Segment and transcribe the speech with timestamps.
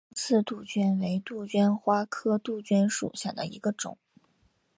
[0.09, 3.99] 刚刺杜鹃为杜鹃花科杜鹃属下的一个种。